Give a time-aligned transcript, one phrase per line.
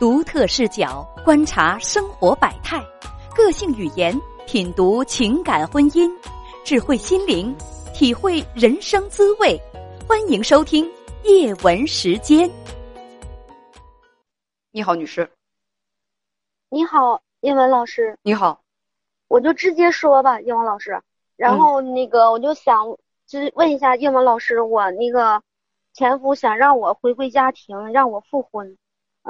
[0.00, 2.82] 独特视角观察生活百态，
[3.36, 6.10] 个性语言品读情感婚姻，
[6.64, 7.54] 智慧心灵
[7.92, 9.60] 体会人生滋味。
[10.08, 10.90] 欢迎收听
[11.24, 12.50] 叶文时间。
[14.70, 15.30] 你好，女士。
[16.70, 18.16] 你好，叶文老师。
[18.22, 18.58] 你好，
[19.28, 20.98] 我就直接说吧，叶文老师。
[21.36, 22.86] 然后那个，我就想
[23.26, 25.42] 就是问一下叶文老师，我那个
[25.92, 28.78] 前夫想让我回归家庭，让我复婚。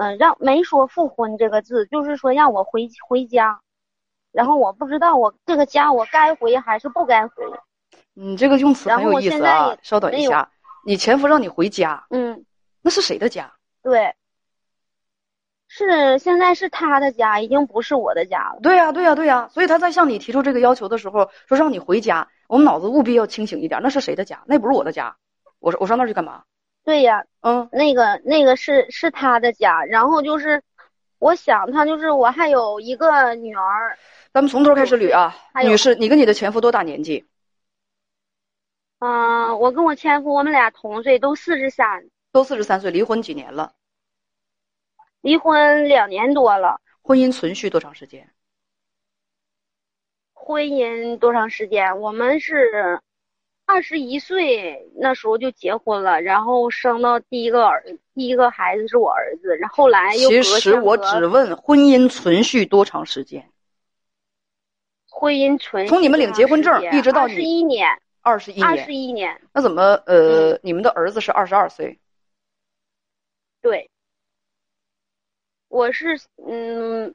[0.00, 3.60] 嗯，让没说复婚这个字，就是说让我回回家，
[4.32, 7.34] 然后我不知道我这个家我该回还是不该回。
[8.14, 9.76] 你这个用词很有意思啊！
[9.82, 10.50] 稍等一下，
[10.86, 12.46] 你前夫让你回家，嗯，
[12.80, 13.52] 那是谁的家？
[13.82, 14.14] 对，
[15.68, 18.60] 是现在是他的家，已经不是我的家了。
[18.62, 23.82] 对呀，对呀，对呀，所以他在向你提出这个要求的时候，说让你回家，我们脑子务必要清醒一点。
[23.82, 24.42] 那是谁的家？
[24.46, 25.14] 那不是我的家，
[25.58, 26.44] 我我上那儿去干嘛？
[26.90, 30.60] 对呀，嗯，那个那个是是他的家，然后就是，
[31.20, 33.96] 我想他就是我还有一个女儿，
[34.32, 37.24] 咱们从头开始捋啊，女士，你跟你的前夫多大年纪？
[38.98, 43.72] 嗯，我跟我前夫我们俩同岁，都四十三，都四十三岁，离婚几年了？
[45.20, 46.80] 离婚两年多了。
[47.02, 48.28] 婚姻存续多长时间？
[50.34, 52.00] 婚姻多长时间？
[52.00, 53.00] 我们是。
[53.70, 63.48] 二十一岁那时候就结婚了，然后生到第一个儿，第一个孩子是我儿子，然后来又其实我只问婚姻存续多长时间？
[65.08, 67.88] 婚姻存从你们领结婚证一直到二十一年，
[68.22, 69.40] 二十一年，二十一年。
[69.52, 72.00] 那怎么呃，你们的儿子是二十二岁？
[73.62, 73.88] 对，
[75.68, 77.14] 我是嗯，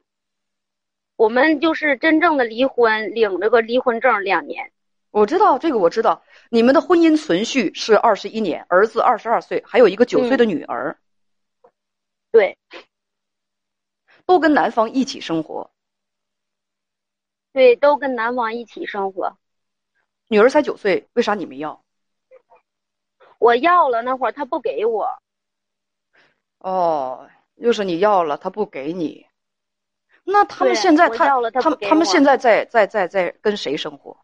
[1.16, 4.72] 我们就是真正的离婚，领这个离婚证两年。
[5.16, 10.98] 我知道这个，我知道你们的婚姻存续是二十一年，儿子二十二岁，还有一个九岁的女儿。
[12.30, 12.58] 对，
[14.26, 15.70] 都跟男方一起生活。
[17.54, 19.38] 对，都跟男方一起生活。
[20.28, 21.82] 女儿才九岁，为啥你没要？
[23.38, 25.08] 我要了，那会儿他不给我。
[26.58, 29.26] 哦，又是你要了，他不给你。
[30.24, 34.14] 那他们现在他他们他们现在在在在在跟谁生活？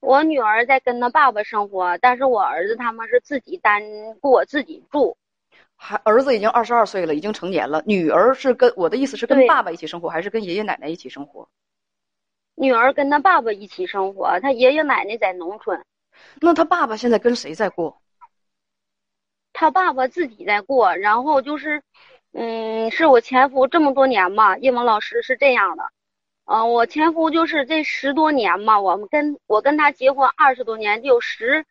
[0.00, 3.82] 我女儿在跟她爸爸生活，但是我儿子他们是自己单
[4.20, 5.16] 过自己住。
[5.76, 7.82] 还儿子已经二十二岁了，已经成年了。
[7.86, 11.48] 女儿是跟我的意思是跟爸爸一起生活，还是跟爷爷奶奶一起生活？
[12.54, 15.84] 女儿跟她爸爸一起生活，她爷爷奶奶在农村。
[16.40, 18.00] 那他爸爸现在跟谁在过？
[19.52, 21.80] 他爸爸自己在过，然后就是，
[22.32, 24.58] 嗯，是我前夫这么多年嘛。
[24.58, 25.84] 叶萌老师是这样的。
[26.50, 31.66] 嗯，我前夫就是这十多年嘛，我们跟我跟他结婚二十多年，就十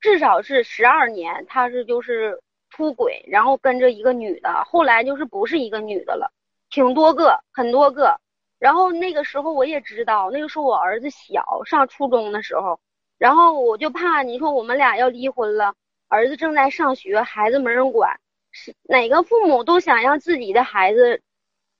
[0.00, 2.40] 至少是十二年，他是就是
[2.70, 6.30] 出轨，然后跟着一个女的，后来就是不是一个女的了，
[6.70, 8.20] 挺多个，很多个。
[8.60, 12.78] 然后那个时候我也知道，那个时候我儿子小，上初中的时候，
[13.18, 15.74] 然后我就怕你说我们俩要离婚了，
[16.06, 18.20] 儿子正在上学，孩子没人管，
[18.52, 21.20] 是哪个父母都想让自己的孩子。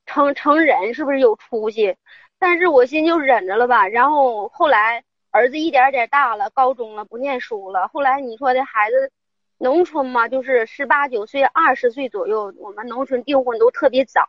[0.07, 1.97] 成成人是不是有出息？
[2.39, 3.89] 但是我心就忍着了吧。
[3.89, 7.89] 然后后来儿子一点点大了，高中了，不念书了。
[7.89, 9.11] 后来你说的孩子，
[9.57, 14.29] 农村嘛，就是十八九岁、二十岁左右，我们农村订婚都特别早。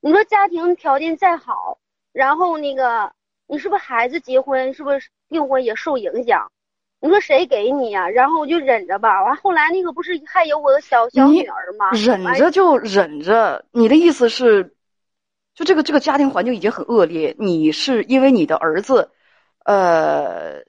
[0.00, 1.78] 你说家庭条件再好，
[2.12, 3.10] 然后那个
[3.46, 6.50] 你是不是孩子结婚是不是订婚也受影响？
[7.00, 8.10] 你说谁给你呀？
[8.10, 9.24] 然后我就忍着吧。
[9.24, 11.90] 完后来那个不是还有我的小小女儿吗？
[11.92, 13.64] 忍着就忍着。
[13.72, 14.74] 你的意思是？
[15.54, 19.10] 就这个这个家庭环境已经很恶劣，你是因为你的儿子，
[19.64, 20.64] 呃，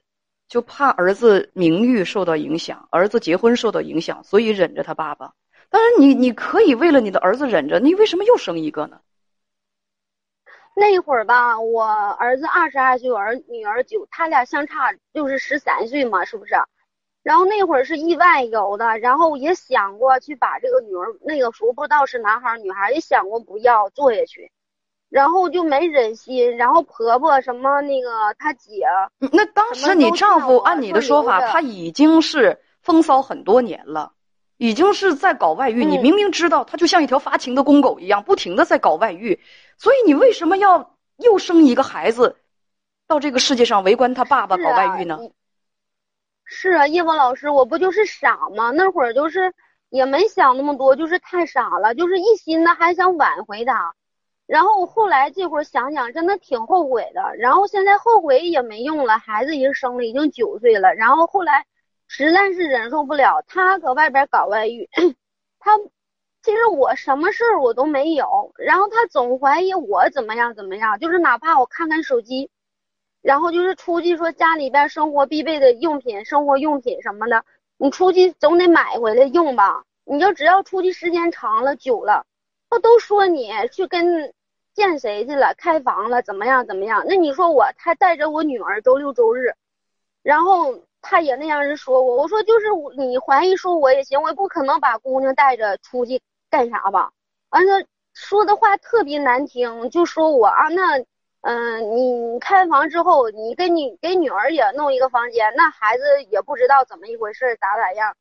[0.48, 5.32] 就怕儿子名誉受到影响，儿子结婚受到影响，所以忍着他爸爸。
[5.68, 9.00] 但是你你可以为了你的儿子忍着，你为什么又生一个呢？
[10.76, 16.54] 那会儿吧，我儿子二十二岁，我儿女儿九，他俩相差就是十三岁嘛，是不是？
[17.24, 24.52] 然后那会儿是意外有的，然后也想过去把这个女儿，那个时候不知道是男孩女孩，也想过不要做下去。
[25.08, 28.84] 然后就没忍心，然后婆婆什么那个她姐，
[29.32, 34.12] 那当时你丈夫按你的说法，他已经是风骚很多年了，
[34.56, 35.84] 已经是在搞外遇。
[35.84, 39.40] 你明明知道他就像一条发情的公狗一样，不停的在搞外遇，
[39.78, 42.36] 所以你为什么要又生一个孩子，
[43.06, 45.18] 到这个世界上围观他爸爸搞外遇呢？
[46.44, 48.70] 是啊，叶峰老师，我不就是傻吗？
[48.70, 49.52] 那会儿就是
[49.90, 53.94] 也没想那么多，就是太傻了，就是一心的还想挽回他。
[54.46, 57.36] 然后我后来这会儿想想，真的挺后悔的。
[57.38, 60.94] 然后现在后悔也没用了，孩子已经生了，已经九岁了。
[60.94, 61.66] 然后后来
[62.06, 64.88] 实在是忍受不了，他搁外边搞外遇，
[65.58, 65.76] 他
[66.42, 72.48] 其实我什么事儿我都没有，然后他总怀疑我怎么样怎么样，就是哪怕我看看手机，
[73.22, 77.44] 然后就是出去说家里边生活必备的用品、生活用品什么的，
[77.78, 79.82] 你出去总得买回来用吧？
[80.04, 82.24] 你就只要出去时间长了、久了，
[82.82, 84.32] 都说你去跟
[84.74, 87.04] 见谁去了、开房了，怎么样怎么样？
[87.08, 89.54] 那你说我他带着我女儿周六周日，
[90.22, 90.82] 然后。
[91.08, 92.66] 他也那样人说我，我说就是
[92.96, 96.20] 你怀疑说我也行，我也不可能把姑娘带着出去
[96.50, 97.12] 干啥吧？
[97.50, 100.98] 完了说的话特别难听，就说我啊，那
[101.42, 108.16] 嗯，你开房之后，你给你给女儿也弄一个房间，那孩子也不知道怎么一回事，咋咋样，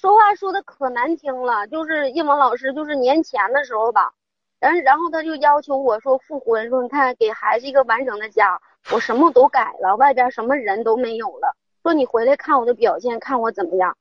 [0.00, 1.66] 说话说的可难听了。
[1.66, 4.14] 就是叶萌老师，就是年前的时候吧，
[4.58, 8.58] 然然后他就要求我说复婚，说你看给孩子一个完整的家，
[8.92, 11.54] 我什么都改了，外边什么人都没有了。
[11.82, 13.94] 说你回来看我的表现，看我怎么样。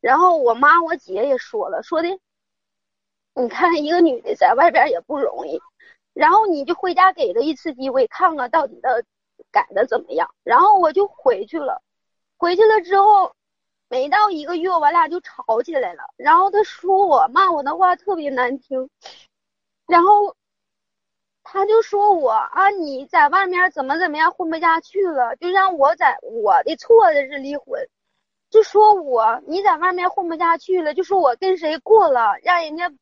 [0.00, 2.18] 然后我妈我姐也说了，说的，
[3.34, 5.60] 你看一个女的在外边也不容易。
[6.14, 9.04] 然后你就回家给她一次机会，看看到底的
[9.50, 10.30] 改的怎么样。
[10.44, 11.82] 然后我就回去了，
[12.38, 13.34] 回去了之后，
[13.92, 16.02] 没到一个月，我俩就吵起来了。
[16.16, 18.88] 然后他说我骂我的话特别难听，
[19.86, 20.34] 然后。
[21.44, 27.84] 他就说我啊，你在外面怎么怎么样混不下去了，就让我在我的错的是离婚，
[28.48, 32.92] 就说我你在外面混不下去了，就说我跟谁过了，让人家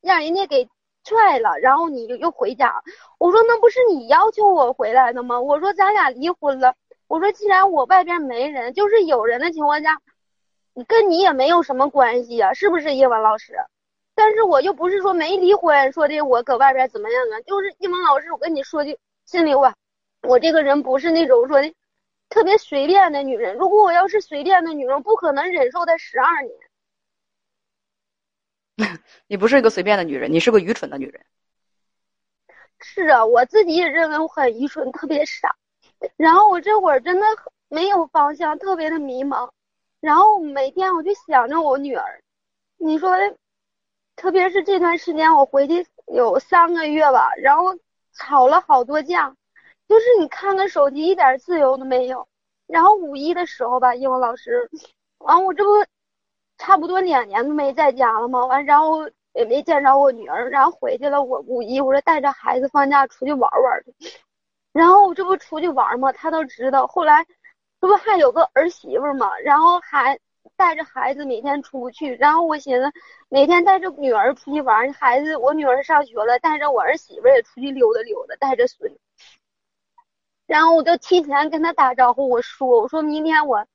[0.00, 0.66] 让人家给
[1.04, 2.82] 踹了，然后你就又回家。
[3.18, 5.38] 我说那不是你要求我回来的吗？
[5.38, 6.74] 我说咱俩离婚了，
[7.12, 10.00] 我说既然我外边没人，就是有人的情况下，
[10.88, 13.52] 跟你也没有什么关系呀，是不是叶文老师？
[14.14, 17.38] 但是我又不是说没离婚，说的我搁外边怎么样啊？
[17.42, 19.74] 就是一萌老师，我跟你说句心里话，
[20.22, 21.74] 我这个人不是那种说的
[22.30, 23.58] 特别随便的女人。
[23.58, 26.54] 如果我要是随便的女人，不可能忍受他十二年。
[29.26, 31.26] 你不是一个随便的女人，你是个愚蠢的女人。
[32.80, 35.54] 是啊，我自己也认为我很愚蠢，特别傻。
[36.16, 37.26] 然后我这会儿真的
[37.68, 39.50] 没有方向，特别的迷茫。
[40.00, 42.22] 然后每天我就想着我女儿，
[42.78, 43.10] 你说。
[44.14, 47.74] 特别是这段时间，我回去有三个月吧，然后
[48.12, 49.34] 吵了好多架，
[49.88, 52.28] 就是你看看手机，一点自由都没有。
[52.66, 54.68] 然后五一的时候吧，英文老师，
[55.18, 55.70] 完我这不
[56.58, 58.44] 差不多两年都没在家了吗？
[58.44, 61.22] 完，然后也没见着我女儿，然后回去了。
[61.22, 64.20] 我五一我说带着孩子放假出去玩玩去，
[64.72, 66.12] 然后我这不出去玩吗？
[66.12, 66.86] 他都知道。
[66.86, 67.24] 后来
[67.80, 70.18] 这不还有个儿媳妇嘛，然后还。
[70.56, 72.92] 带着孩子每天出去，然后我寻思
[73.28, 78.92] 每天带着女儿出去玩，孩子我女儿上学了，带着我儿媳妇也出去溜达溜达，带着孙。
[80.46, 83.66] 然后我就提前跟他打招呼，我说我说明天我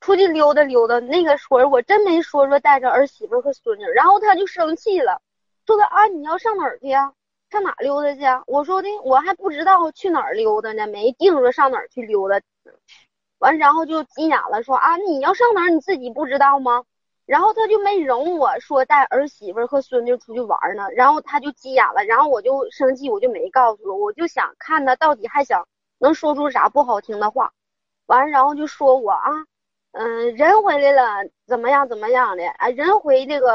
[0.00, 0.98] 出去溜达溜达。
[1.00, 5.20] 那个时候我真没说说带着儿媳妇和孙女，然后他就生气了，
[5.66, 7.12] 说他啊你要上哪儿去呀？
[7.52, 8.20] 上哪溜达去？
[8.46, 12.40] 我说的我还不知道去哪儿溜达呢，没定说上哪儿去溜达。
[13.38, 16.84] 完，然后就急眼了，说啊，你要上哪儿你自己不知道吗？
[17.26, 25.68] 然后他就没容我说带儿媳妇和孙女出去玩呢，然后他就急眼了，然后我就生气，我就没告诉他，我就想看他到底还想
[25.98, 27.52] 能说出啥不好听的话。
[28.06, 29.30] 完，然后就说我啊，
[29.92, 32.48] 嗯，人回来了，怎么样怎么样的？
[32.48, 33.48] 啊，人回这个，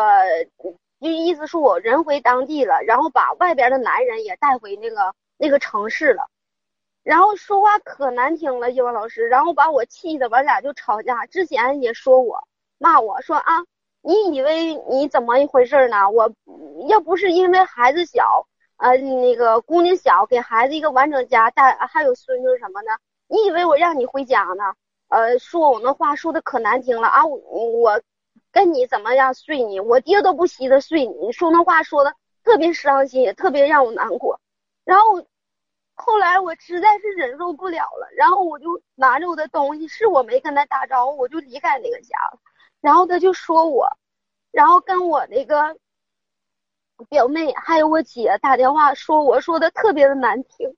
[1.00, 6.28] 就意思是我人回当地了，然后把外边的男人也带回那个那个城市了。
[7.04, 11.26] 然后说话可难听了，英文老师，然后把我气的，我俩就吵架。
[11.26, 13.64] 之前也说我骂我说啊，
[14.02, 16.10] 你以为你怎么一回事呢？
[16.10, 16.34] 我
[16.90, 22.90] 要不是因为孩子小，呃，那个姑娘小，给孩子一个完整家带，还有孙女什么的，
[23.28, 24.64] 你以为我让你回家呢？
[25.10, 27.26] 呃，说我那话说的可难听了啊！
[27.26, 28.02] 我
[28.58, 29.80] 跟你怎么样睡你？
[29.80, 34.42] 我爹都不稀得睡你，说那话说的特别伤心，也特别让我难过。
[34.84, 35.28] 然后。
[36.00, 42.40] 后来我实在是忍受不了了，然后我就拿着我的东西，是我没跟他打招呼，我就离开那个家了。
[42.82, 43.90] 然后他就说我，
[44.52, 45.76] 然后跟我那个
[47.10, 50.78] 表妹还有我姐打电话说我说的特别的难听。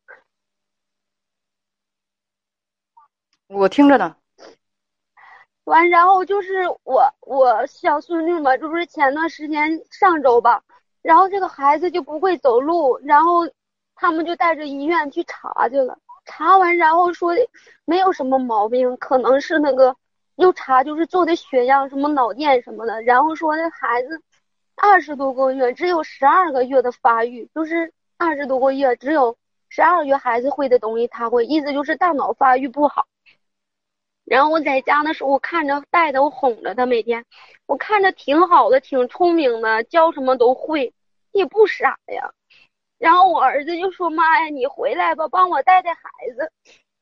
[3.48, 4.16] 我听着呢。
[5.70, 10.62] 完，然后就是我我小孙女嘛，这不是前段时间上周吧，
[11.02, 13.48] 然后这个孩子就不会走路，然后。
[14.02, 17.34] 他们就带着医院去查去了，查完然后说
[17.84, 19.94] 没有什么毛病，可能是那个
[20.36, 24.22] 又查就是做的血样，什么脑电什么的，然后说那孩子
[24.78, 29.36] 二十多个月只有十二个月的发育，就是二十多个月只有
[29.68, 33.06] 十二个月孩子会的东西他会，意思就是大脑发育不好。
[34.30, 37.26] 然后我在家的时候，我看着带着我哄着他，每天
[37.66, 40.94] 我看着挺好的，挺聪明的，教什么都会，
[41.32, 42.32] 也不傻呀。
[43.00, 46.04] 然后我儿子就说：“妈呀，你回来吧，帮我带带孩
[46.38, 46.52] 子。”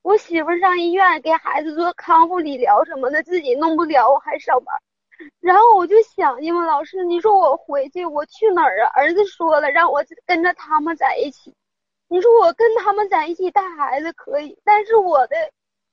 [0.03, 4.73] 我媳妇上医院给孩子做康复理疗什么的，自己弄不了，我还上班。
[5.41, 8.91] 然后我就想，因为老师，你说我回去我去哪儿啊？
[8.93, 11.53] 儿子说了，让我跟着他们在一起。
[12.07, 15.35] 你说我跟他们在一起带孩子可以，但是我的，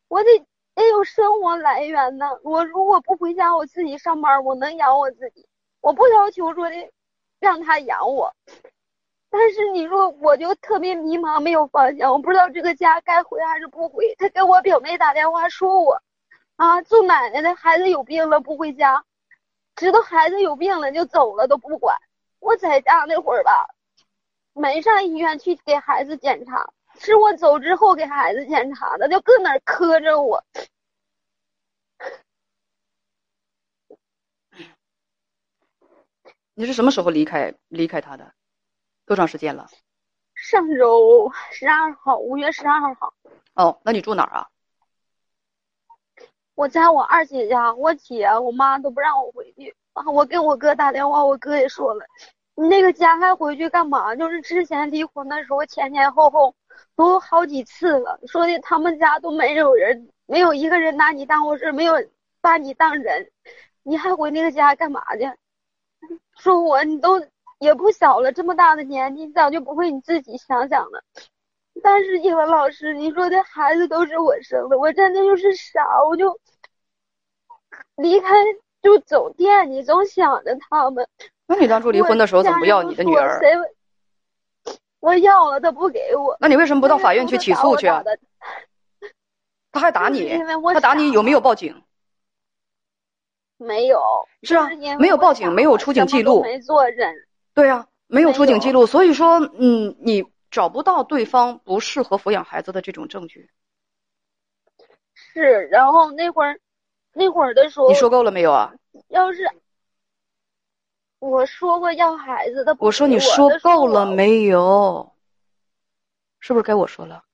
[0.06, 0.44] 我得
[0.76, 2.26] 也有生活来源呢。
[2.42, 5.46] 我如果不回家，我自己上班，我能养我自己。
[5.80, 6.76] 我不要求说的
[7.40, 8.34] 让他养我，
[9.30, 14.14] 但是你说我就特别迷茫，没有方向，我不知道这个家该回还是不回。
[14.18, 16.02] 他给我表妹打电话说我，
[16.56, 19.04] 啊，做奶奶的孩子有病了不回家，
[19.76, 21.96] 知道孩子有病了就走了都不管。
[22.40, 23.68] 我在家那会儿吧。
[24.56, 30.42] 没上医院去给孩子检查，是我走之后给孩子检查的，就搁那磕着我。
[36.54, 38.32] 你是什么时候离开离开他的？
[39.06, 39.68] 多长时间了？
[40.34, 43.12] 上周十二号，五月十二号。
[43.54, 44.48] 哦，那你住哪儿啊？
[46.54, 50.04] 我在我二姐家，我姐我妈都不让我回去啊。
[50.08, 52.06] 我给我哥打电话，我哥也说了。
[52.54, 54.14] 你那个家还回去干嘛？
[54.14, 56.54] 就是之前离婚的时候，前前后后
[56.96, 61.94] 都好几次了，说的他们家都没有人，没有一个人拿你当回事，没有
[62.40, 63.30] 把你当人，
[63.82, 65.30] 你还回那个家干嘛去？
[66.36, 67.20] 说我你都
[67.58, 71.02] 也不小了，这么大的年纪，你咋就不会你自己想想了。
[71.82, 76.38] 但是英文老师，你说这孩子都是我生的，我真的就是傻，我就
[77.96, 78.28] 离开
[78.82, 81.08] 就总惦记，总想着他们。
[81.46, 83.40] 那你当初离婚的时候怎么不要你的女儿？
[85.04, 86.34] 我要了，他不给我。
[86.40, 87.86] 那你为什么不到法院去起诉去？
[89.70, 90.34] 他还打你？
[90.72, 91.82] 他打你有没有报警？
[93.58, 94.00] 没有。
[94.42, 96.42] 是啊，没有报警，没有出警记录。
[96.42, 97.14] 没做人。
[97.52, 103.50] 对啊，没有出警记录，所以说，嗯，你找不到对方不适合抚养孩子的这种证据。
[105.12, 106.58] 是，然后那会儿，
[107.12, 108.72] 那会儿的时候，你说够了没有啊？
[109.08, 109.46] 要是。
[111.24, 115.16] 我说过要孩子的，我说你说够了没有？
[116.38, 117.24] 是不是该我说了？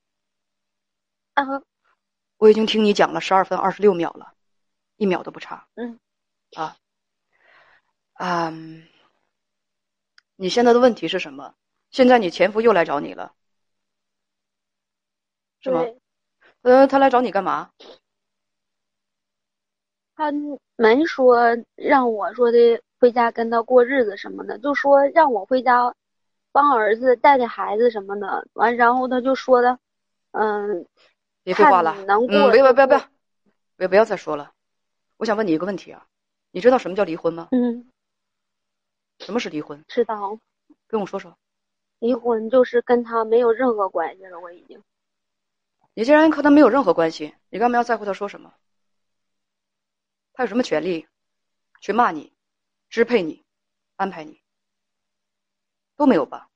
[1.34, 1.44] 啊，
[2.36, 4.32] 我已经听你讲了十二分二十六秒了，
[4.96, 5.66] 一秒都不差。
[5.74, 5.98] 嗯，
[6.54, 6.76] 啊，
[8.12, 8.52] 啊，
[10.36, 11.54] 你现在的问题是什么？
[11.90, 13.34] 现在你前夫又来找你了，
[15.60, 15.84] 是吗？
[16.62, 17.72] 呃，他来找你干嘛？
[20.14, 20.30] 他
[20.76, 22.80] 没说让我说的。
[23.00, 25.94] 回家跟他过日子什么的，就说让我回家
[26.52, 28.46] 帮儿子带带孩子什么的。
[28.52, 29.78] 完，然后他就说的，
[30.32, 30.86] 嗯，
[31.42, 33.00] 别废话了，嗯，不要不要不要，
[33.76, 34.52] 别不要再说了。
[35.16, 36.06] 我想问你一个问题啊，
[36.50, 37.48] 你知道什么叫离婚吗？
[37.52, 37.90] 嗯。
[39.20, 39.84] 什么是离婚？
[39.88, 40.38] 知道。
[40.86, 41.36] 跟我说说。
[41.98, 44.82] 离婚就是跟他没有任何关系了，我已经。
[45.92, 48.54] 你既然和他没有任何关系，你干嘛要在乎他说什么？
[50.32, 51.06] 他有什么权利
[51.82, 52.32] 去骂你？
[52.90, 53.44] 支配你，
[53.96, 54.42] 安排你，
[55.96, 56.50] 都没有吧？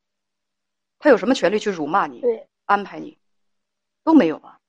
[0.99, 2.21] 他有什么权利去辱骂你？
[2.21, 3.19] 对，安排你，
[4.03, 4.61] 都没有吧？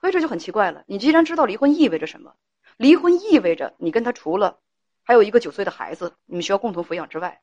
[0.00, 0.82] 所以这就很奇怪了。
[0.88, 2.36] 你既然知道离婚意味着什么，
[2.78, 4.60] 离婚意味着你跟他除了
[5.02, 7.42] 还有一个九岁的孩子，你们需要共同抚养之外，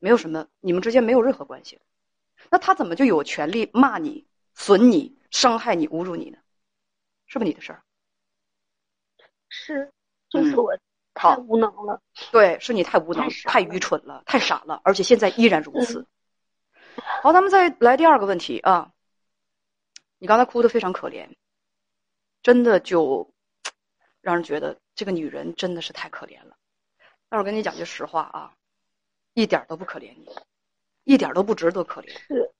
[0.00, 1.80] 没有什么，你们之间没有任何关系。
[2.50, 6.38] 那他怎么就有权利骂你、损你、伤害你、侮辱你呢？
[7.26, 7.84] 是不是你的事儿？
[9.48, 9.92] 是，
[10.28, 10.76] 就是我。
[11.14, 12.00] 太无能了，
[12.30, 16.06] 对，是你太无能、太愚蠢了、太傻了，而且现在依然如此。
[17.22, 18.90] 好，咱们再来第二个问题啊。
[20.18, 21.26] 你刚才哭的非常可怜，
[22.42, 23.28] 真的就
[24.20, 26.56] 让人觉得这个女人真的是太可怜了。
[27.28, 28.52] 但是我跟你讲句实话啊，
[29.34, 30.28] 一点都不可怜你，
[31.04, 32.10] 一点都不值得可怜。
[32.28, 32.50] 是，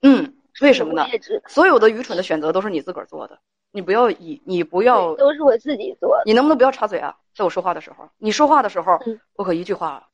[0.00, 1.06] 嗯，为什么呢？
[1.46, 3.38] 所有的愚蠢的选择都是你自个儿做的。
[3.70, 6.22] 你不要以你不要都是我自己做的。
[6.24, 7.16] 你能不能不要插嘴啊？
[7.34, 8.98] 在我说话的时候，你说话的时候，
[9.34, 10.10] 我可一句话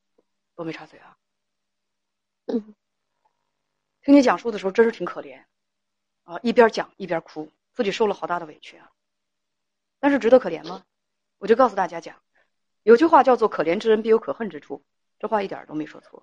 [0.55, 1.17] 都没插嘴啊。
[2.47, 2.75] 嗯，
[4.03, 5.45] 听你讲述的时候，真是挺可怜
[6.25, 8.93] 啊，一边讲一边哭，自己受了好大的委屈啊。
[9.99, 10.85] 但是值得可怜吗？
[11.39, 12.23] 我就告诉大家讲，
[12.83, 14.85] 有句话叫做“可怜之人必有可恨之处”，
[15.19, 16.23] 这话一点都没说错。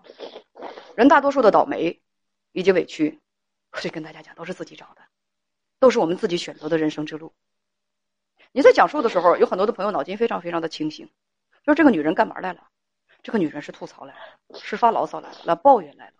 [0.95, 2.01] 人大多数的倒霉
[2.51, 3.19] 以及委屈，
[3.71, 5.01] 我就跟大家讲，都是自己找的。
[5.79, 7.33] 都是我们自己选择的人生之路。
[8.53, 11.09] 你在讲述的时候，有很多的朋友脑筋非常非常的清醒，
[11.65, 12.69] 就是这个女人干嘛来了？
[13.23, 16.13] 这个女人是吐槽来了，是发牢骚来了，来抱怨来了，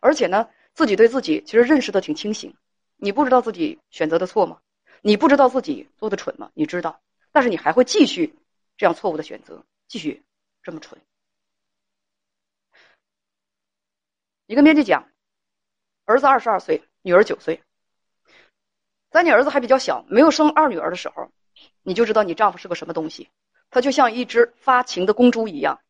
[0.00, 2.54] 而且呢，自己对自己其实认识的挺清醒。
[2.96, 4.60] 你不知道自己选择的错吗？
[5.02, 6.50] 你不知道自己做的蠢吗？
[6.54, 8.34] 你知道，但是你还会继续
[8.76, 10.24] 这样错误的选择，继续
[10.64, 11.00] 这么蠢。
[14.46, 15.08] 你跟编辑讲，
[16.06, 17.62] 儿子二十二岁，女儿九岁，
[19.10, 21.30] 在你儿子还比较小，没有生二女儿的时候，
[21.82, 23.28] 你就知道你丈夫是个什么东西。
[23.70, 25.80] 他就像一只发情的公猪一样，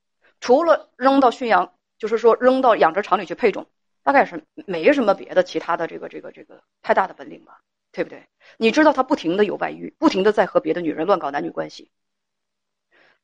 [0.41, 3.67] 除了扔到驯养，就是说扔到养殖场里去配种，
[4.03, 7.61] 大概是没什么别的其他的这个这个这个太大的本领吧，
[7.93, 8.27] 对不对？
[8.57, 11.91] 你知道他不停的有外遇，不停的在和别的女人乱搞男女关系。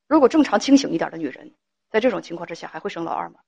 [0.07, 1.55] 如果正常清醒一点的女人，
[1.91, 3.41] 在这种情况之下还会生老二吗？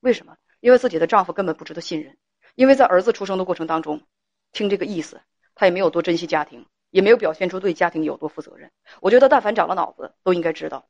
[0.00, 0.36] 为什么？
[0.60, 2.16] 因为自己的丈夫根本不值得信任，
[2.54, 4.02] 因为在儿子出生的过程当中，
[4.50, 5.20] 听这个意思，
[5.54, 8.70] 他也没有多珍惜家庭，也没有表现出对家庭有多负责任。
[9.00, 10.86] 我觉得，但凡长了脑子，都应该知道，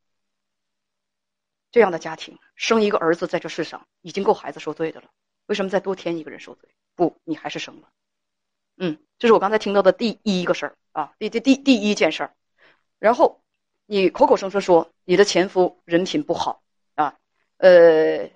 [1.73, 5.09] 这样的家庭生一个儿子在这世上已经够孩子受罪的了，
[5.47, 6.69] 为什么再多添一个人受罪？
[6.95, 7.89] 不，你还是生了。
[8.77, 12.35] 嗯，这是我刚才听到的第一个事儿啊，第第第第一件事儿。
[12.99, 13.41] 然后，
[13.87, 16.63] 你口口声声说你的前夫人品不好
[16.97, 17.17] 啊，
[17.57, 18.31] 呃。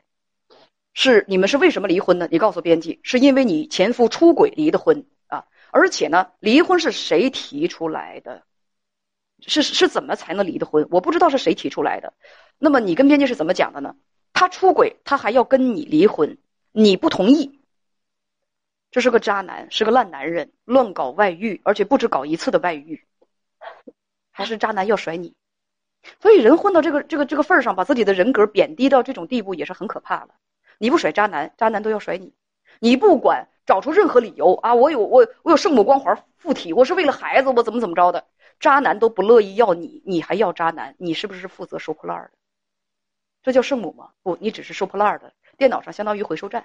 [0.94, 2.26] 是你们是为什么离婚呢？
[2.28, 5.46] 你告诉编辑，是因为你前夫出轨离的婚啊！
[5.70, 8.42] 而且呢，离婚是谁提出来的？
[9.40, 10.88] 是是怎么才能离的婚？
[10.90, 12.12] 我不知道是谁提出来的。
[12.58, 13.94] 那么你跟编辑是怎么讲的呢？
[14.32, 16.38] 他出轨，他还要跟你离婚，
[16.72, 17.60] 你不同意，
[18.90, 23.04] 这是个渣男，是个烂男人，乱搞外遇，而且不止搞一次的外遇，
[24.32, 25.34] 还是渣男要甩你。
[26.20, 30.34] 所以人混到这个这个这个份儿上，把自己的人格贬低到这种地步，也是很可怕的。
[30.78, 32.32] 你不甩渣男，渣男都要甩你。
[32.80, 38.24] 你不管找出任何理由啊，我有我我有圣母光环附体，我是为了孩子，我怎么怎么着的，
[38.58, 42.30] 渣男都不乐意要你，你还要渣男，你是不是负责收破烂的？
[43.42, 44.08] 这叫圣母吗？
[44.22, 45.34] 不，你只是收破烂的。
[45.58, 46.64] 电脑上相当于回收站。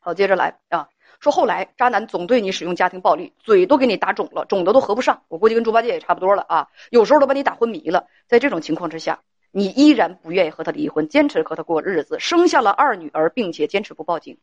[0.00, 0.88] 好，接着来啊，
[1.20, 5.24] 说后来渣男总对你使用家庭暴力，嘴都给你打肿了，肿的都合不上。
[5.28, 8.06] 我估计跟猪八戒也差不多了啊，有时候都把你打昏迷了。
[8.26, 9.20] 在这种情况之下。
[9.52, 14.38] 你依然不愿意和他离婚，坚持和他过日子，生下了二女儿，并且坚持不报警。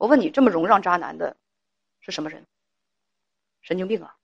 [0.00, 1.36] 我问你，这么容让渣男的，
[2.00, 2.46] 是什么人？
[3.60, 4.16] 神经病啊！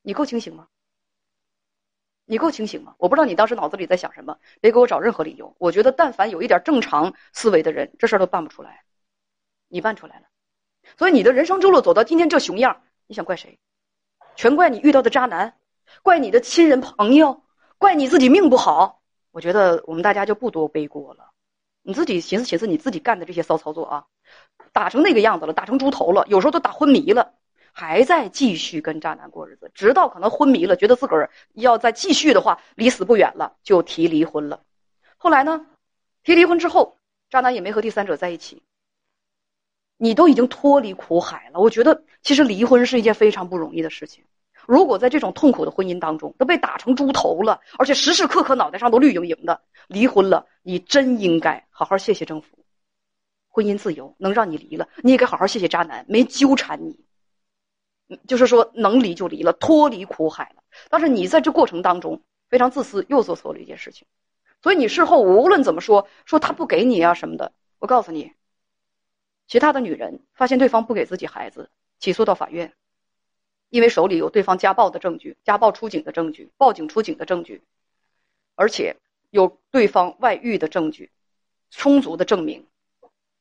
[0.00, 0.66] 你够清醒吗？
[2.24, 2.94] 你够清醒吗？
[2.96, 5.54] 我不知道你当时脑子里在想什么，别给我找任何理由。
[5.58, 8.82] 我觉得，但凡有一点正常思维的人，这事儿都办不出来。
[9.68, 10.26] 你办出来了，
[10.96, 13.58] 所以你的人生之路走到今天这熊样，你想怪谁？
[14.36, 15.58] 全怪你遇到的渣男，
[16.02, 17.44] 怪你的亲人朋友，
[17.76, 19.02] 怪你自己命不好。
[19.32, 21.31] 我觉得我们大家就不多背锅了，
[21.82, 24.06] 你自己寻思寻思你自己干的这些骚操作啊，
[24.72, 27.34] 打成那个样子了，打成猪头了，有时候都打昏迷了，
[27.72, 34.62] 还在继续跟渣男过日子，直到可能昏迷了，觉得自个儿要再继续的话，离死不远了，就提离婚了。
[35.16, 35.66] 后来呢，
[36.22, 36.98] 提离婚之后，
[37.30, 38.62] 渣男也没和第三者在一起。
[39.96, 44.24] 你都已经脱离苦海了，我觉得其实离婚是一件非常不容易的事情。
[44.66, 52.64] 如果在这种痛苦的婚姻当中都被打成猪头了，而且时时刻刻脑袋上都绿莹莹的，离婚了，你真应该好好谢谢政府，
[53.48, 57.04] 婚姻自由能让你离了，你也该好好谢谢渣男没纠缠你，
[58.26, 60.62] 就是说能离就离了，脱离苦海了。
[60.88, 64.06] 但是你在这过程当中非常自私，又做错了一件事情，
[64.62, 68.32] 所以你事后无论怎么说，说他不给你啊什么的，我告诉你，
[69.48, 72.72] 其他的女人发现对方不给自己孩子，起诉到法院。
[73.72, 77.62] 因为手里有对方家暴的证据、家暴出警的证据、报警出警的证据，
[78.54, 78.96] 而且
[79.30, 81.10] 有对方外遇的证据，
[81.70, 82.66] 充足的证明，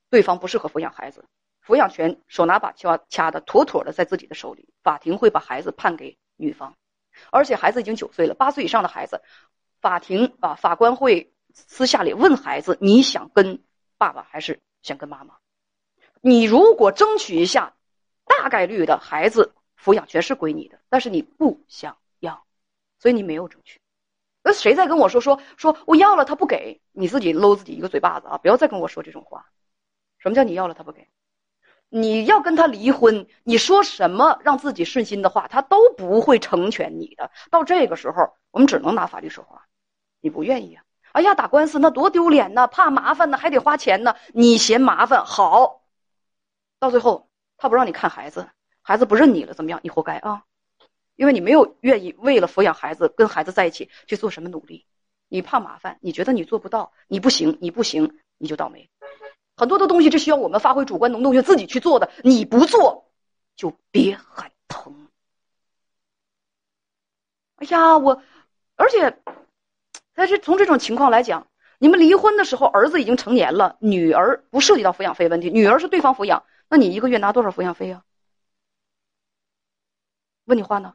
[0.09, 1.25] 对方不适合抚养孩子，
[1.67, 6.77] 抚养权手拿把掐掐的妥妥的在自己的手里，法庭会把孩子判给女方，
[7.29, 9.21] 而且孩子已经九岁了，八岁以上的孩子，
[9.81, 13.61] 法庭啊法官会私下里问孩子：你想跟
[13.97, 15.35] 爸爸还是想跟妈妈？
[16.21, 17.73] 你如果争取一下，
[18.23, 19.53] 大概率的孩子。
[19.83, 22.45] 抚养权是归你的，但是你不想要，
[22.99, 23.79] 所以你没有争取。
[24.43, 28.37] 那谁在跟我说说说我要了他不给你自己搂自己一个嘴巴子啊！
[28.39, 29.45] 不要再跟我说这种话。
[30.17, 31.07] 什么叫你要了他不给？
[31.89, 37.31] 你要跟他离婚，你说什么让自己顺心的话，他都不会成全你的。
[37.49, 39.67] 到这个时候，我们只能拿法律说话。
[40.21, 40.83] 你不愿意啊？
[41.11, 44.15] 哎呀，打官司那多丢脸呐，怕麻烦呢，还得花钱呢。
[44.33, 45.81] 你嫌麻烦好，
[46.79, 48.49] 到最后他不让你看孩子。
[48.91, 49.79] 孩子不认你了，怎么样？
[49.83, 50.43] 你活该啊！
[51.15, 54.85] 因为你没有愿意为了抚养孩子跟孩子在一起去做什么努力，
[55.29, 58.89] 你怕麻烦，你觉得你做不到，你不行，你不行，你就倒霉。
[59.55, 63.09] 很多的东西是需要我们发挥主观能动性自己去做的，你不做
[63.55, 65.07] 就别喊疼。
[67.55, 68.21] 哎呀，我，
[68.75, 69.17] 而且，
[70.13, 71.47] 但是从这种情况来讲，
[71.79, 78.03] 你们离婚的时候，儿子已经成年了，女儿不涉及到抚养费问题，女儿是对方抚养，那你一个月拿多少抚养费呀？
[80.51, 80.93] 问你话呢？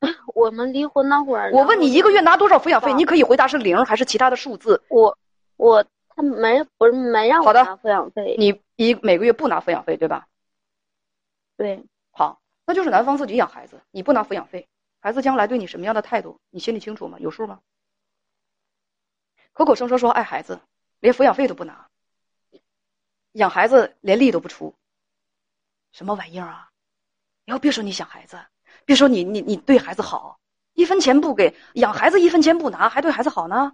[0.34, 4.84] 我们离婚那会儿，我问你一个月拿多少抚养费，你可以回答是零还是其他的数字。
[4.90, 5.16] 我
[5.56, 10.28] 我他没不是没让我拿抚养费，你一每个月不拿抚养费，对吧？
[11.56, 14.68] 对，好，那就是男方自己养孩子，你不拿抚养费，
[15.00, 17.18] 孩子将来对你什么样的态度，你心里清楚吗？
[17.18, 17.60] 有数吗？
[19.54, 20.60] 口口声声说爱孩子，
[21.00, 21.88] 连抚养费都不拿，
[23.32, 24.74] 养孩子连力都不出，
[25.92, 26.68] 什么玩意儿啊？
[27.46, 28.38] 以后别说你想孩子，
[28.84, 30.38] 别说你你你对孩子好，
[30.74, 33.72] 一分钱不给养孩子，一分钱不拿，还对孩子好呢？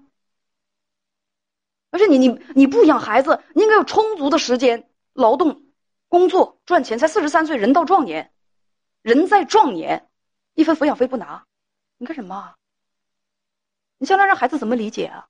[1.90, 5.64] 而且你你你不养孩子，你应该有充足的时间劳动、
[6.08, 6.98] 工作、赚钱。
[6.98, 8.32] 才四十三岁，人到壮年，
[9.02, 10.08] 人在壮年，
[10.54, 11.44] 一分抚养费不拿，
[11.98, 12.54] 你干什么？
[13.98, 15.28] 你将来让孩子怎么理解啊？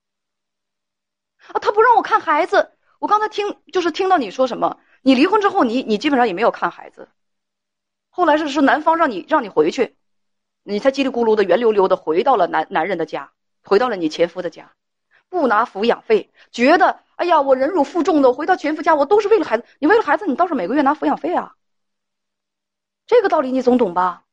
[1.53, 7.09] 啊，他不让我看孩子，我刚才听就是听到你说什么，你离婚之后，你你基本上也没有看孩子，
[8.15, 9.97] 后来是是男方让你让你回去，
[10.63, 13.33] 你才叽里咕噜的圆溜溜的回到了男男人的家，
[13.65, 14.73] 回到了你前夫的家，
[15.31, 19.65] 不拿抚养费，觉得哎呀，我忍辱负重的回到前夫家，我都是为了孩子。
[19.79, 21.55] 你为了孩子，你倒是每个月拿抚养费啊，
[23.07, 24.25] 这个道理你总懂吧？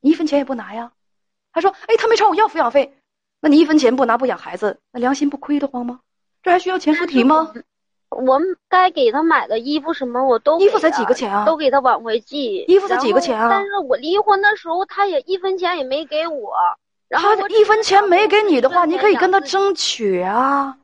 [0.00, 0.92] 你一分钱也不拿呀，
[1.50, 2.96] 还说哎，他没朝我要抚养费，
[3.40, 6.00] 那你一分钱不拿不养孩子，那良心不亏得慌吗？
[6.40, 7.52] 这还需要前夫提吗？
[8.10, 12.64] 我该给他买的衣服什么我都衣服才几个钱啊都给他往回寄。
[12.68, 16.52] 衣服才几个钱啊但是我离婚的时候，他也一分钱也没给我。
[17.08, 20.78] 然后他一分钱没给你的话，你可以跟他争取啊。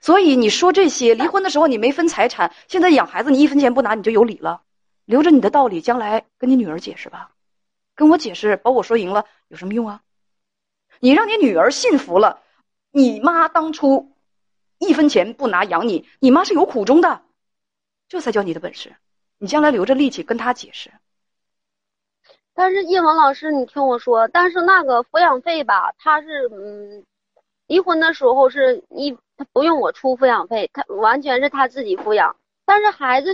[0.00, 4.62] 所以你说这些，离婚的时候你没分财产，现在养孩子你一分钱不拿你就有理了，
[5.04, 7.30] 留着你的道理，将来跟你女儿解释吧，
[7.96, 10.00] 跟我解释，把我说赢了有什么用啊？
[11.00, 12.40] 你让你女儿信服了，
[12.92, 14.12] 你妈当初
[14.80, 17.22] 一分钱不拿养你，你妈是有苦衷的，
[18.08, 18.96] 这才叫你的本事。
[19.38, 20.90] 你将来留着力气跟她解释。
[22.54, 27.04] 但是叶文老师，你听我说，但是那个抚养费吧，他是嗯，
[27.68, 32.36] 离婚的时候是一他不用我出抚养费，他完全是他自己抚养。
[32.66, 33.30] 但是孩子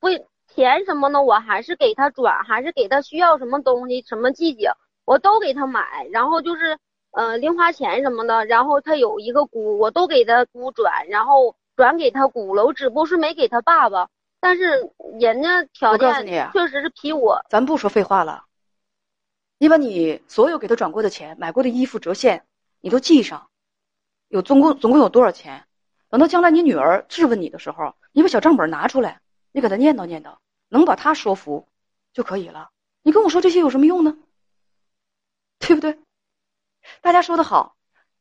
[0.00, 0.08] 不
[0.48, 4.70] 钱什么的，我还是给他转，还是给他需要什么东西，什么季节
[5.04, 6.06] 我都给他买。
[6.10, 6.78] 然后就是
[7.12, 12.64] 呃零花钱什么的，然后他有一个姑，我都给他姑转，然后转给他姑了。
[12.64, 14.08] 我只不过是没给他爸爸，
[14.40, 18.44] 但是人家条件确实是比我咱不说废话了，
[19.58, 22.44] 你把你所有给他转过的钱、买过的衣服折现，
[22.80, 23.48] 你都记上，
[24.28, 25.64] 有总共总共有多少钱？
[26.08, 29.20] 等到将来你女儿质问你的时候，你把小账本拿出来，
[29.52, 30.36] 你给她念叨念叨，
[30.68, 31.68] 能把她说服
[32.12, 32.70] 就可以了。
[33.02, 34.16] 你跟我说这些有什么用呢？
[35.58, 35.98] 对不对？
[37.00, 37.76] 大家说的好，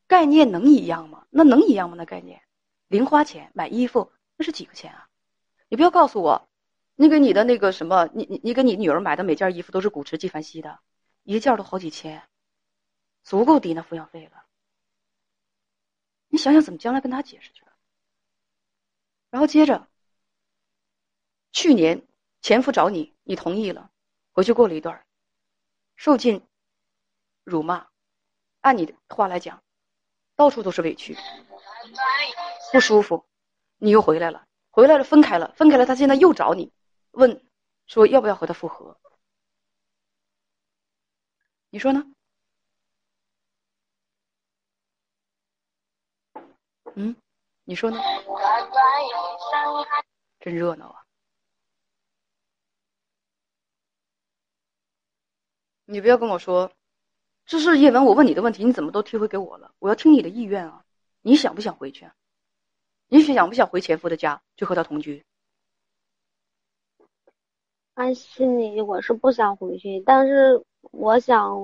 [0.07, 1.25] 概念能一样吗？
[1.29, 1.95] 那能一样吗？
[1.97, 2.41] 那概念，
[2.87, 5.09] 零花钱买衣服那是几个钱啊？
[5.69, 6.49] 你不要告诉我，
[6.95, 10.79] 你给你的那个什么，你你你给你女儿买的每件衣服都是古驰纪梵希的，
[11.23, 12.27] 一件都好几千，
[13.23, 14.45] 足够抵那抚养费了。
[16.27, 17.63] 你想想怎么将来跟他解释去。
[19.29, 19.87] 然后接着，
[21.53, 22.05] 去年
[22.41, 23.89] 前夫找你，你同意了，
[24.33, 25.05] 回去过了一段，
[25.95, 26.45] 受尽
[27.45, 27.87] 辱骂，
[28.61, 29.61] 按你的话来讲，
[30.35, 31.17] 到处都是委屈，
[32.71, 33.25] 不舒服，
[33.77, 36.71] 你又回来了，回来了分开了，分开了，他现在又找你，
[37.11, 37.43] 问
[37.85, 38.99] 说要不要和他复合，
[41.69, 42.05] 你说呢？
[46.95, 47.15] 嗯，
[47.63, 47.97] 你说呢？
[50.39, 51.05] 真热闹啊！
[55.85, 56.71] 你不要跟我说，
[57.45, 59.73] 这是叶文，我问你的问题，你怎么都踢回给我了？
[59.79, 60.85] 我要听你的意愿啊！
[61.21, 62.09] 你想不想回去？
[63.07, 65.25] 你想不想回前夫的家去和他同居？
[67.95, 71.59] 按心里我是不想回去，但是我想，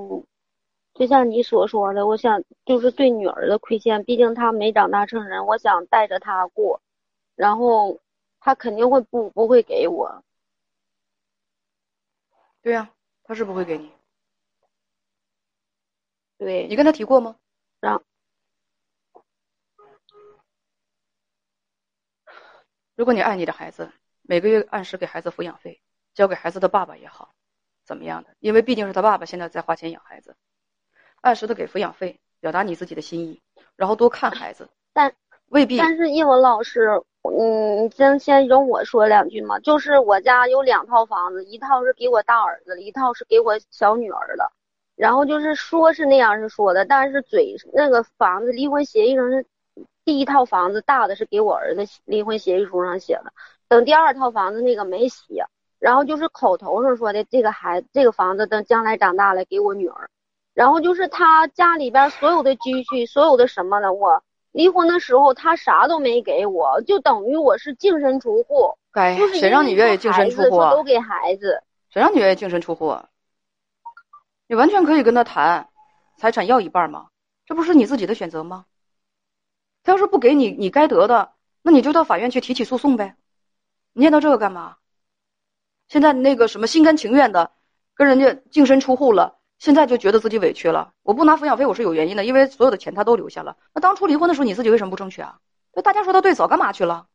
[0.94, 6.82] 就像你所说的，我想就是对女儿的亏欠，毕竟她没长大成人，我想带着她过，
[7.36, 7.98] 然后
[8.42, 10.22] 她肯定会不不会给我，
[12.62, 12.92] 对呀、
[13.24, 13.90] 他是不会给你。
[16.38, 17.36] 对，你跟他提过吗？
[17.80, 18.04] 让
[22.95, 25.82] 如果你爱你的孩子，每个月按时给孩子抚养费，
[26.13, 27.34] 交给孩子的爸爸也好，
[27.86, 28.30] 怎么样的？
[28.39, 30.36] 因为毕竟是他爸爸现在在花钱养孩子，
[31.21, 33.41] 按时的给抚养费，表达你自己的心意，
[33.76, 34.69] 然后多看孩子。
[34.93, 35.13] 但
[35.50, 39.60] 未必但是叶文老师，嗯，你先先容我说两句嘛。
[39.60, 44.52] 就是我家有两套房子，一套是给我大儿子的，一套是给我小女儿的。
[44.97, 49.45] 然后就是说是那样是说的，但是嘴那个房子离婚协议上是
[50.03, 53.31] 第一套房子大的是给我儿子离婚协议书上写的，
[53.69, 55.45] 等第二套房子那个没写。
[55.79, 60.10] 然后就是口头上说的这个孩这个房子等将来长大了给我女儿，
[60.55, 68.73] 然后就是他家里边所有的积蓄，所有的什么的，我离婚的时候他啥都没给我，就等于我是净身出户。
[68.93, 70.71] 哎，谁让你愿意净身出户啊？
[70.71, 71.62] 都给孩子。
[71.91, 72.97] 谁让你愿意净身出户？
[74.47, 75.69] 你完全可以跟他谈，
[76.17, 77.07] 财产要一半吗？
[77.45, 78.65] 这不是你自己的选择吗？
[79.83, 83.15] 他要是不给你你该得的，那你就到法院去提起诉讼呗。
[83.93, 84.77] 你念叨这个干嘛？
[85.88, 87.51] 现在那个什么心甘情愿的
[87.93, 90.93] 跟人家净身出户了，现在就觉得自己委屈了。
[91.03, 93.57] 我不拿抚养费，我是有原因的，因为所有的钱他都留下了。
[93.73, 95.39] 那当初离婚的时候，你自己为什么不争取啊？
[95.73, 97.07] 那，大家说的对，早干嘛去了？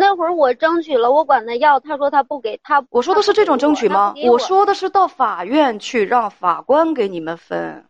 [0.00, 2.82] 那会儿我争取了，我管他要，他说他不给他。
[2.88, 4.14] 我说的是这种争取吗？
[4.26, 7.86] 我说的是到法院去让法官给你们分，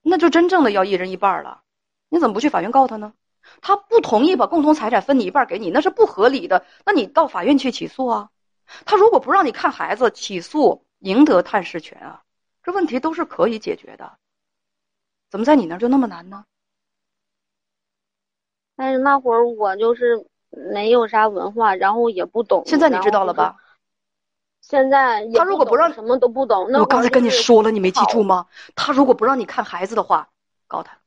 [0.00, 1.60] 那就真正的要一人一半了。
[2.08, 3.12] 你怎么不去法院告他呢？
[3.60, 6.64] 他不同意把共同财产分你一半给你，那是不合理的。
[6.86, 8.30] 那你到法院去起诉啊。
[8.86, 12.22] 他如果不让你看孩子，起诉赢得探视权啊，
[12.62, 14.16] 这问题都是可以解决的。
[15.28, 16.46] 怎么在你那儿就那么难呢？
[18.76, 20.26] 但是那会儿我就是。
[20.50, 22.62] 没有啥文化，然后也不懂。
[22.66, 23.56] 现在你知道了吧？
[24.60, 28.46] 现在他如果不让什么都不懂，那我刚才跟你说了，你没记住吗？
[28.74, 30.28] 他如果不让你看孩子的话，
[30.68, 30.98] 告他。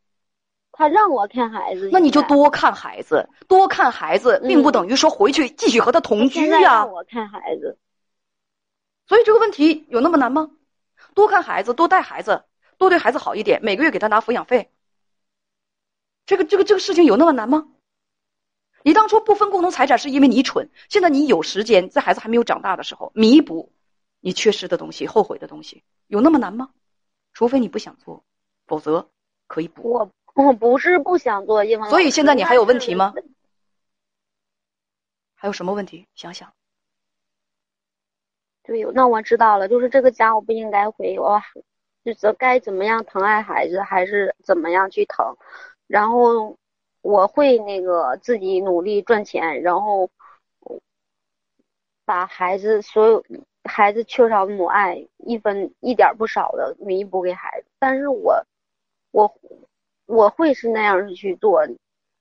[0.71, 6.59] 他让我看孩子，那你就多看孩子，多看孩子，并不等于说回去继续和他同居呀。
[6.61, 7.77] 让我看孩子，
[9.07, 10.49] 所以这个问题有那么难吗？
[11.13, 12.43] 多看孩子，多带孩子，
[12.79, 14.71] 多对孩子好一点，每个月给他拿抚养费。
[16.25, 17.67] 这个这个这个事情有那么难吗？
[18.83, 23.71] 你当初不分共同财产是因为你蠢，现在你有时间，在孩子还没有长大的时候弥补
[24.19, 26.69] 你缺失的东西、后悔的东西，有那么难吗？
[27.33, 28.23] 除非你不想做，
[28.67, 29.09] 否则
[29.47, 29.89] 可以补。
[29.89, 33.13] 我我不是不想做，因为所以现在你还有问题吗？
[35.35, 36.05] 还有什么问题？
[36.13, 36.53] 想想。
[38.63, 41.41] 对，那我知道了，就是这个家我不应该回，我
[42.03, 45.37] 就是该怎么样疼爱孩子，还是怎么样去疼，
[45.87, 46.57] 然后。
[47.03, 50.09] 我会那个自己努力赚钱，然后
[52.05, 53.23] 把孩子所有
[53.65, 57.67] 孩子缺少母爱一分一点不少的弥补给孩子。
[57.77, 58.45] 但是我
[59.11, 59.31] 我
[60.05, 61.67] 我会是那样去做，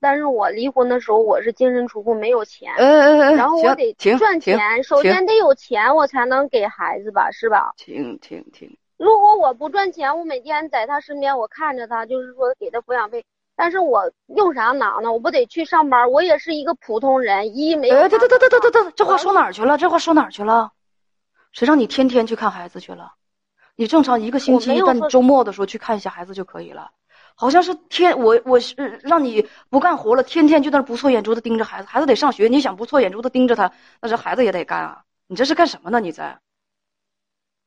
[0.01, 2.75] 但是我离婚的时候我是净身出户，没有钱，
[3.37, 7.73] 然后我得赚钱，首先得有钱，我才能给孩子吧，是吧？
[7.77, 8.77] 停停停！
[8.97, 13.25] 如果我不赚钱，我每天在他身边，我看着他，就是说给他抚养费。
[13.55, 15.13] 但是我用啥拿呢？
[15.13, 16.11] 我不得去上班？
[16.11, 17.95] 我也是一个普通人，一没有。
[17.95, 19.79] 哎，对对对对对对对，这话说哪儿去了？
[19.79, 20.73] 这话说哪儿去了？
[21.53, 23.13] 谁让你天天去看孩子去了？
[23.77, 26.91] 你正常一个星期，但周末的时候去看一下孩子就可以了。
[27.35, 31.89] 好像是天，我我是让你不干活了，天天就在那不错眼珠子盯着孩子。
[31.89, 35.05] 孩子得上学，你想不错眼珠子盯着他，那这孩子也得干啊。
[35.27, 36.01] 你这是干什么呢？
[36.01, 36.41] 你在？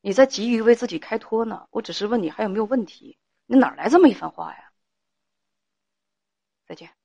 [0.02, 1.66] 你在急于为自己开脱呢？
[1.70, 3.18] 我只是问你还有没有问题？
[3.46, 4.65] 你哪来这么一番话呀？
[6.66, 6.95] 再见。